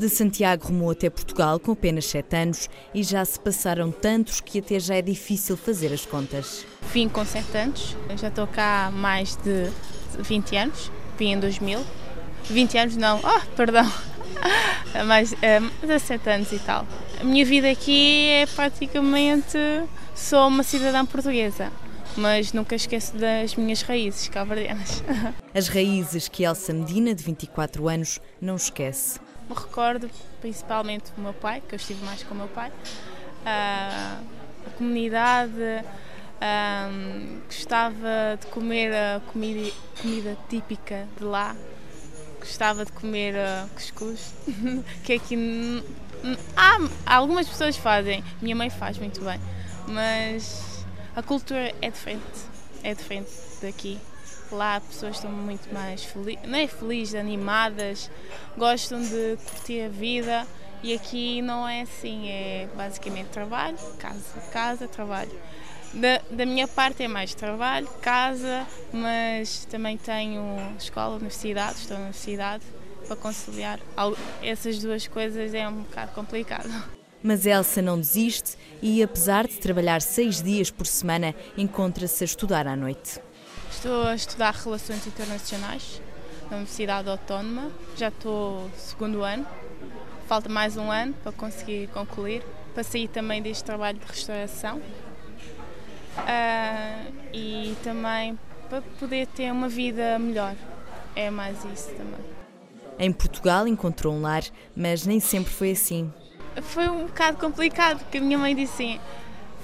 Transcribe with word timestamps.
De 0.00 0.08
Santiago 0.08 0.68
rumou 0.68 0.92
até 0.92 1.10
Portugal 1.10 1.60
com 1.60 1.72
apenas 1.72 2.06
7 2.06 2.34
anos 2.34 2.70
e 2.94 3.02
já 3.02 3.22
se 3.22 3.38
passaram 3.38 3.92
tantos 3.92 4.40
que 4.40 4.58
até 4.58 4.80
já 4.80 4.94
é 4.94 5.02
difícil 5.02 5.58
fazer 5.58 5.92
as 5.92 6.06
contas. 6.06 6.64
Vim 6.90 7.06
com 7.06 7.22
7 7.22 7.58
anos, 7.58 7.94
já 8.16 8.28
estou 8.28 8.46
cá 8.46 8.86
há 8.86 8.90
mais 8.90 9.36
de 9.36 9.70
20 10.18 10.56
anos, 10.56 10.90
vim 11.18 11.32
em 11.32 11.38
2000. 11.38 11.84
20 12.44 12.78
anos 12.78 12.96
não, 12.96 13.20
oh, 13.22 13.46
perdão, 13.54 13.86
mais 15.06 15.34
é, 15.42 15.60
17 15.82 16.30
anos 16.30 16.50
e 16.52 16.58
tal. 16.60 16.86
A 17.20 17.24
minha 17.24 17.44
vida 17.44 17.70
aqui 17.70 18.26
é 18.26 18.46
praticamente, 18.46 19.58
sou 20.14 20.48
uma 20.48 20.62
cidadã 20.62 21.04
portuguesa 21.04 21.70
mas 22.16 22.52
nunca 22.52 22.74
esqueço 22.74 23.16
das 23.16 23.54
minhas 23.54 23.82
raízes 23.82 24.28
cabo-verdianas. 24.28 25.02
As 25.54 25.68
raízes 25.68 26.26
que 26.26 26.42
Elsa 26.42 26.72
Medina, 26.72 27.14
de 27.14 27.22
24 27.22 27.88
anos, 27.88 28.20
não 28.40 28.56
esquece. 28.56 29.20
Me 29.50 29.56
recordo 29.56 30.08
principalmente 30.40 31.10
do 31.10 31.20
meu 31.20 31.34
pai, 31.34 31.60
que 31.60 31.74
eu 31.74 31.76
estive 31.76 32.04
mais 32.04 32.22
com 32.22 32.34
o 32.34 32.36
meu 32.36 32.46
pai, 32.46 32.70
a 33.44 34.20
comunidade, 34.78 35.50
gostava 37.46 38.38
de 38.40 38.46
comer 38.46 38.94
a 38.94 39.20
comida, 39.32 39.72
comida 40.00 40.38
típica 40.48 41.08
de 41.18 41.24
lá, 41.24 41.56
gostava 42.38 42.84
de 42.84 42.92
comer 42.92 43.34
cuscuz, 43.74 44.32
que 45.02 45.14
aqui 45.14 45.36
há, 46.56 47.16
algumas 47.16 47.48
pessoas 47.48 47.76
fazem, 47.76 48.22
minha 48.40 48.54
mãe 48.54 48.70
faz 48.70 48.98
muito 48.98 49.20
bem, 49.20 49.40
mas 49.88 50.86
a 51.16 51.24
cultura 51.24 51.74
é 51.82 51.90
diferente, 51.90 52.22
é 52.84 52.94
diferente 52.94 53.32
daqui. 53.60 53.98
Lá 54.50 54.76
as 54.76 54.84
pessoas 54.84 55.16
estão 55.16 55.30
muito 55.30 55.72
mais 55.72 56.04
felizes, 56.04 56.42
não 56.44 56.58
é 56.58 56.66
felizes, 56.66 57.14
animadas, 57.14 58.10
gostam 58.56 59.00
de 59.00 59.38
curtir 59.44 59.82
a 59.82 59.88
vida 59.88 60.46
e 60.82 60.94
aqui 60.94 61.42
não 61.42 61.68
é 61.68 61.82
assim, 61.82 62.28
é 62.28 62.68
basicamente 62.74 63.28
trabalho, 63.28 63.78
casa, 63.98 64.40
casa, 64.52 64.88
trabalho. 64.88 65.30
Da, 65.92 66.20
da 66.30 66.46
minha 66.46 66.68
parte 66.68 67.02
é 67.02 67.08
mais 67.08 67.34
trabalho, 67.34 67.86
casa, 68.00 68.66
mas 68.92 69.64
também 69.66 69.96
tenho 69.96 70.56
escola, 70.78 71.16
universidade, 71.16 71.78
estou 71.78 71.96
na 71.96 72.04
universidade 72.04 72.64
para 73.06 73.16
conciliar. 73.16 73.80
Essas 74.42 74.78
duas 74.78 75.06
coisas 75.06 75.52
é 75.52 75.68
um 75.68 75.82
bocado 75.82 76.12
complicado. 76.12 76.70
Mas 77.22 77.44
Elsa 77.44 77.82
não 77.82 77.98
desiste 77.98 78.56
e, 78.80 79.02
apesar 79.02 79.46
de 79.46 79.58
trabalhar 79.58 80.00
seis 80.00 80.42
dias 80.42 80.70
por 80.70 80.86
semana, 80.86 81.34
encontra-se 81.56 82.24
a 82.24 82.26
estudar 82.26 82.66
à 82.66 82.74
noite. 82.74 83.20
Estou 83.80 84.08
a 84.08 84.14
estudar 84.14 84.52
Relações 84.52 85.06
Internacionais 85.06 86.02
na 86.50 86.58
Universidade 86.58 87.08
Autónoma. 87.08 87.70
Já 87.96 88.08
estou 88.08 88.64
no 88.64 88.76
segundo 88.76 89.22
ano. 89.24 89.46
Falta 90.28 90.50
mais 90.50 90.76
um 90.76 90.90
ano 90.90 91.14
para 91.22 91.32
conseguir 91.32 91.88
concluir. 91.88 92.42
Para 92.74 92.84
sair 92.84 93.08
também 93.08 93.40
deste 93.40 93.64
trabalho 93.64 93.98
de 93.98 94.04
restauração. 94.04 94.76
Uh, 96.18 97.12
e 97.32 97.74
também 97.82 98.38
para 98.68 98.82
poder 98.98 99.26
ter 99.28 99.50
uma 99.50 99.70
vida 99.70 100.18
melhor. 100.18 100.54
É 101.16 101.30
mais 101.30 101.64
isso 101.64 101.88
também. 101.92 102.20
Em 102.98 103.10
Portugal 103.10 103.66
encontrou 103.66 104.12
um 104.12 104.20
lar, 104.20 104.42
mas 104.76 105.06
nem 105.06 105.20
sempre 105.20 105.54
foi 105.54 105.70
assim 105.70 106.12
foi 106.62 106.88
um 106.88 107.06
bocado 107.06 107.38
complicado, 107.38 108.00
porque 108.00 108.18
a 108.18 108.20
minha 108.20 108.36
mãe 108.36 108.54
disse 108.54 108.74
assim: 108.74 109.00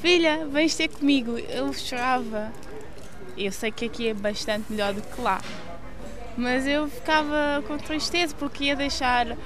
Filha, 0.00 0.46
vens 0.46 0.74
ter 0.74 0.88
comigo. 0.88 1.36
Eu 1.38 1.70
chorava. 1.74 2.50
Eu 3.36 3.52
sei 3.52 3.70
que 3.70 3.84
aqui 3.84 4.08
é 4.08 4.14
bastante 4.14 4.70
melhor 4.70 4.94
do 4.94 5.02
que 5.02 5.20
lá. 5.20 5.40
Mas 6.36 6.66
eu 6.66 6.88
ficava 6.88 7.62
com 7.66 7.78
tristeza 7.78 8.34
porque 8.38 8.64
ia 8.64 8.76
deixar 8.76 9.26
uh, 9.30 9.36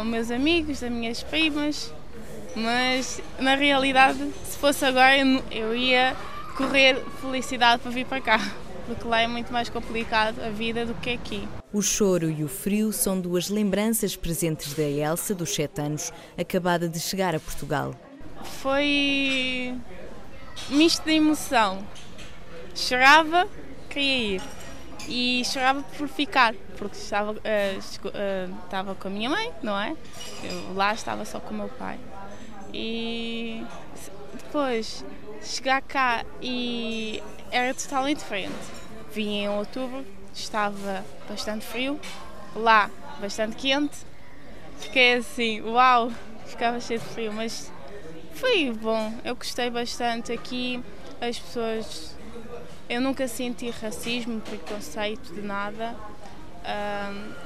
os 0.00 0.06
meus 0.06 0.30
amigos, 0.30 0.82
as 0.82 0.90
minhas 0.90 1.22
primas. 1.22 1.92
Mas 2.54 3.20
na 3.38 3.54
realidade, 3.54 4.18
se 4.44 4.56
fosse 4.58 4.84
agora, 4.84 5.16
eu 5.50 5.74
ia 5.74 6.16
correr 6.56 7.02
felicidade 7.20 7.82
para 7.82 7.90
vir 7.90 8.06
para 8.06 8.20
cá 8.20 8.40
porque 8.86 9.06
lá 9.06 9.20
é 9.20 9.26
muito 9.26 9.52
mais 9.52 9.68
complicado 9.68 10.40
a 10.40 10.50
vida 10.50 10.84
do 10.84 10.94
que 10.94 11.10
aqui. 11.10 11.48
O 11.72 11.82
choro 11.82 12.30
e 12.30 12.44
o 12.44 12.48
frio 12.48 12.92
são 12.92 13.20
duas 13.20 13.48
lembranças 13.48 14.14
presentes 14.14 14.74
da 14.74 14.82
Elsa, 14.82 15.34
dos 15.34 15.54
7 15.54 15.80
anos, 15.80 16.12
acabada 16.38 16.88
de 16.88 17.00
chegar 17.00 17.34
a 17.34 17.40
Portugal. 17.40 17.94
Foi 18.60 19.74
misto 20.68 21.04
de 21.04 21.12
emoção. 21.12 21.84
Chorava, 22.74 23.48
queria 23.88 24.36
ir. 24.36 24.42
E 25.06 25.42
chorava 25.44 25.82
por 25.96 26.08
ficar, 26.08 26.54
porque 26.78 26.96
estava, 26.96 27.32
uh, 27.32 28.64
estava 28.64 28.94
com 28.94 29.08
a 29.08 29.10
minha 29.10 29.28
mãe, 29.28 29.52
não 29.62 29.78
é? 29.78 29.94
Eu 30.42 30.74
lá 30.74 30.94
estava 30.94 31.24
só 31.24 31.38
com 31.40 31.52
o 31.52 31.56
meu 31.56 31.68
pai. 31.68 31.98
E 32.72 33.62
depois 34.32 35.04
chegar 35.42 35.82
cá 35.82 36.24
e 36.40 37.22
era 37.50 37.74
totalmente 37.74 38.18
diferente. 38.18 38.54
Vim 39.12 39.42
em 39.42 39.48
outubro, 39.48 40.04
estava 40.34 41.04
bastante 41.28 41.64
frio, 41.64 42.00
lá 42.56 42.90
bastante 43.20 43.56
quente. 43.56 43.98
Fiquei 44.78 45.14
assim, 45.14 45.60
uau, 45.60 46.10
ficava 46.46 46.80
cheio 46.80 46.98
de 46.98 47.06
frio, 47.06 47.32
mas 47.32 47.70
foi 48.32 48.72
bom. 48.72 49.12
Eu 49.24 49.36
gostei 49.36 49.70
bastante 49.70 50.32
aqui. 50.32 50.82
As 51.20 51.38
pessoas. 51.38 52.13
Eu 52.86 53.00
nunca 53.00 53.26
senti 53.26 53.70
racismo, 53.70 54.40
preconceito 54.42 55.32
de 55.32 55.40
nada. 55.40 55.94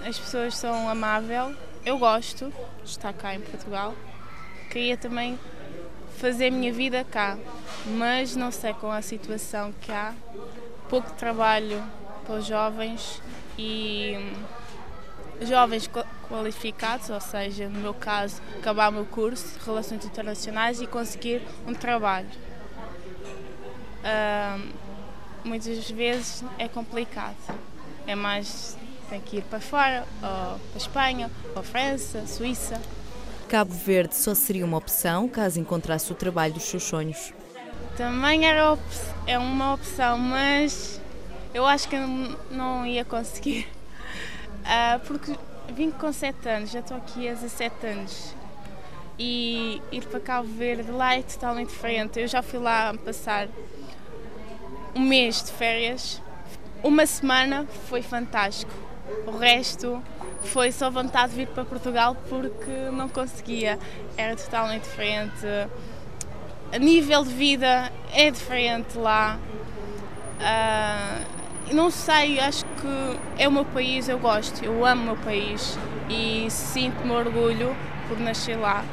as 0.06 0.18
pessoas 0.18 0.56
são 0.56 0.88
amáveis. 0.88 1.56
Eu 1.86 1.96
gosto 1.96 2.52
de 2.82 2.90
estar 2.90 3.12
cá 3.12 3.34
em 3.34 3.40
Portugal. 3.40 3.94
Queria 4.68 4.96
também 4.96 5.38
fazer 6.18 6.48
a 6.48 6.50
minha 6.50 6.72
vida 6.72 7.04
cá, 7.04 7.38
mas 7.86 8.34
não 8.34 8.50
sei 8.50 8.74
com 8.74 8.90
a 8.90 9.00
situação 9.00 9.72
que 9.80 9.92
há, 9.92 10.12
pouco 10.88 11.12
trabalho 11.12 11.82
para 12.26 12.34
os 12.36 12.46
jovens 12.46 13.22
e 13.56 14.16
jovens 15.42 15.88
qualificados, 16.28 17.08
ou 17.10 17.20
seja, 17.20 17.68
no 17.68 17.78
meu 17.78 17.94
caso, 17.94 18.42
acabar 18.58 18.88
o 18.88 18.92
meu 18.92 19.06
curso 19.06 19.56
Relações 19.64 20.04
Internacionais 20.04 20.80
e 20.80 20.86
conseguir 20.86 21.40
um 21.66 21.72
trabalho. 21.72 22.28
Uh, 24.02 24.87
muitas 25.44 25.90
vezes 25.90 26.44
é 26.58 26.68
complicado, 26.68 27.36
é 28.06 28.14
mais 28.14 28.76
tem 29.08 29.20
que 29.20 29.38
ir 29.38 29.42
para 29.42 29.60
fora, 29.60 30.06
ou 30.22 30.58
para 30.58 30.76
Espanha, 30.76 31.30
ou 31.56 31.62
França, 31.62 32.26
Suíça. 32.26 32.80
Cabo 33.48 33.72
Verde 33.72 34.14
só 34.14 34.34
seria 34.34 34.64
uma 34.64 34.76
opção 34.76 35.28
caso 35.28 35.58
encontrasse 35.58 36.12
o 36.12 36.14
trabalho 36.14 36.52
dos 36.52 36.64
seus 36.64 36.82
sonhos. 36.82 37.32
Também 37.96 38.46
era 38.46 38.72
op 38.72 38.82
é 39.26 39.38
uma 39.38 39.74
opção, 39.74 40.18
mas 40.18 41.00
eu 41.54 41.66
acho 41.66 41.88
que 41.88 41.96
não 42.50 42.86
ia 42.86 43.04
conseguir. 43.04 43.66
Uh, 44.62 45.00
porque 45.08 45.34
vim 45.74 45.90
com 45.90 46.12
7 46.12 46.48
anos, 46.48 46.70
já 46.70 46.80
estou 46.80 46.96
aqui 46.96 47.28
há 47.28 47.34
17 47.34 47.86
anos. 47.86 48.34
E 49.18 49.82
ir 49.90 50.04
para 50.06 50.20
Cabo 50.20 50.48
Verde 50.48 50.90
lá 50.92 51.16
é 51.16 51.22
totalmente 51.22 51.70
diferente. 51.70 52.20
Eu 52.20 52.28
já 52.28 52.40
fui 52.40 52.60
lá 52.60 52.94
passar 53.04 53.48
um 54.94 55.00
mês 55.00 55.42
de 55.42 55.52
férias. 55.52 56.22
Uma 56.82 57.06
semana 57.06 57.66
foi 57.88 58.02
fantástico. 58.02 58.72
O 59.26 59.36
resto 59.36 60.02
foi 60.44 60.70
só 60.70 60.90
vontade 60.90 61.30
de 61.30 61.38
vir 61.38 61.48
para 61.48 61.64
Portugal 61.64 62.16
porque 62.28 62.70
não 62.92 63.08
conseguia. 63.08 63.78
Era 64.16 64.36
totalmente 64.36 64.84
diferente. 64.84 65.46
A 66.72 66.78
nível 66.78 67.24
de 67.24 67.32
vida 67.34 67.90
é 68.12 68.30
diferente 68.30 68.96
lá. 68.98 69.38
Uh, 70.38 71.74
não 71.74 71.90
sei, 71.90 72.38
acho 72.40 72.64
que 72.64 73.42
é 73.42 73.48
o 73.48 73.52
meu 73.52 73.64
país, 73.64 74.08
eu 74.08 74.18
gosto, 74.18 74.64
eu 74.64 74.86
amo 74.86 75.02
o 75.02 75.04
meu 75.06 75.16
país 75.16 75.78
e 76.08 76.46
sinto-me 76.50 77.12
orgulho 77.12 77.76
por 78.08 78.18
nascer 78.18 78.56
lá. 78.56 78.84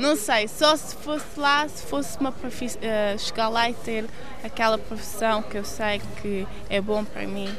Não 0.00 0.16
sei, 0.16 0.48
só 0.48 0.74
se 0.76 0.96
fosse 0.96 1.38
lá, 1.38 1.68
se 1.68 1.84
fosse 1.84 2.18
uma 2.18 2.30
uh, 2.30 3.18
chegar 3.18 3.50
lá 3.50 3.68
e 3.68 3.74
ter 3.74 4.06
aquela 4.42 4.78
profissão 4.78 5.42
que 5.42 5.58
eu 5.58 5.64
sei 5.64 6.00
que 6.22 6.48
é 6.70 6.80
bom 6.80 7.04
para 7.04 7.26
mim, 7.26 7.54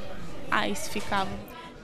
ah, 0.49 0.67
isso 0.67 0.89
ficava. 0.89 1.29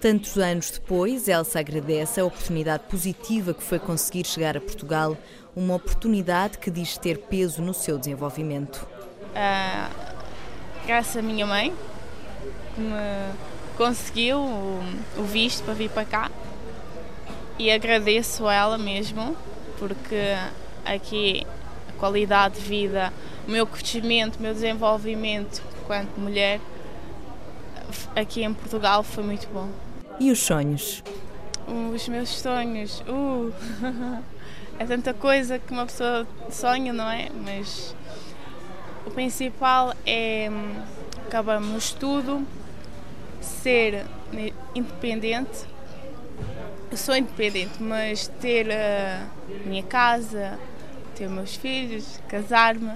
Tantos 0.01 0.35
anos 0.35 0.71
depois, 0.71 1.27
Elsa 1.27 1.59
agradece 1.59 2.19
a 2.19 2.25
oportunidade 2.25 2.85
positiva 2.89 3.53
que 3.53 3.61
foi 3.61 3.77
conseguir 3.77 4.25
chegar 4.25 4.57
a 4.57 4.59
Portugal, 4.59 5.15
uma 5.55 5.75
oportunidade 5.75 6.57
que 6.57 6.71
diz 6.71 6.97
ter 6.97 7.19
peso 7.19 7.61
no 7.61 7.71
seu 7.71 7.99
desenvolvimento. 7.99 8.77
Uh, 9.35 10.15
graças 10.87 11.17
à 11.17 11.21
minha 11.21 11.45
mãe, 11.45 11.71
que 12.73 12.81
me 12.81 12.95
conseguiu 13.77 14.39
o, 14.39 14.81
o 15.19 15.23
visto 15.23 15.63
para 15.63 15.75
vir 15.75 15.91
para 15.91 16.03
cá, 16.03 16.31
e 17.59 17.69
agradeço 17.69 18.47
a 18.47 18.55
ela 18.55 18.77
mesmo, 18.79 19.37
porque 19.77 20.35
aqui 20.85 21.45
a 21.89 21.99
qualidade 21.99 22.55
de 22.55 22.61
vida, 22.61 23.13
o 23.47 23.51
meu 23.51 23.65
crescimento, 23.65 24.37
o 24.37 24.41
meu 24.41 24.53
desenvolvimento 24.53 25.61
enquanto 25.81 26.17
mulher 26.17 26.59
aqui 28.15 28.43
em 28.43 28.53
Portugal 28.53 29.03
foi 29.03 29.23
muito 29.23 29.47
bom. 29.47 29.69
E 30.19 30.31
os 30.31 30.39
sonhos? 30.39 31.03
Os 31.67 32.07
meus 32.07 32.29
sonhos, 32.29 33.01
uh, 33.07 33.53
é 34.79 34.85
tanta 34.85 35.13
coisa 35.13 35.59
que 35.59 35.71
uma 35.71 35.85
pessoa 35.85 36.27
sonha, 36.49 36.91
não 36.91 37.09
é? 37.09 37.29
Mas 37.43 37.95
o 39.05 39.11
principal 39.11 39.93
é 40.05 40.49
hum, 40.51 40.81
acabar 41.25 41.59
no 41.59 41.77
estudo, 41.77 42.45
ser 43.39 44.05
independente. 44.75 45.65
Sou 46.97 47.15
independente, 47.15 47.81
mas 47.81 48.27
ter 48.27 48.69
a 48.71 49.27
minha 49.65 49.83
casa, 49.83 50.59
ter 51.15 51.29
meus 51.29 51.55
filhos, 51.55 52.19
casar-me, 52.27 52.91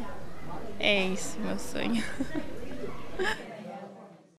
é 0.80 1.06
isso 1.06 1.38
o 1.38 1.42
meu 1.42 1.59
sonho. 1.59 2.03